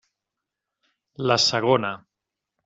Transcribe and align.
La 1.29 1.37
segona. 1.45 1.93